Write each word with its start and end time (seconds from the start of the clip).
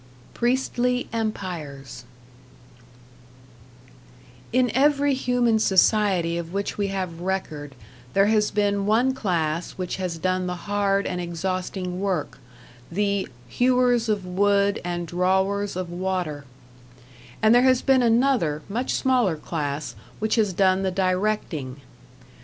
#Priestly 0.33 1.07
Empires# 1.13 2.05
In 4.51 4.71
every 4.73 5.13
human 5.13 5.59
society 5.59 6.39
of 6.39 6.51
which 6.51 6.75
we 6.75 6.87
have 6.87 7.21
record 7.21 7.75
there 8.15 8.25
has 8.25 8.49
been 8.49 8.87
one 8.87 9.13
class 9.13 9.73
which 9.73 9.97
has 9.97 10.17
done 10.17 10.47
the 10.47 10.55
hard 10.65 11.05
and 11.05 11.21
exhausting 11.21 11.99
work, 11.99 12.39
the 12.91 13.27
"hewers 13.47 14.09
of 14.09 14.25
wood 14.25 14.81
and 14.83 15.05
drawers 15.05 15.75
of 15.75 15.91
water"; 15.91 16.45
and 17.39 17.53
there 17.53 17.61
has 17.61 17.83
been 17.83 18.01
another, 18.01 18.63
much 18.67 18.95
smaller 18.95 19.37
class 19.37 19.93
which 20.17 20.33
has 20.33 20.51
done 20.51 20.81
the 20.81 20.89
directing. 20.89 21.79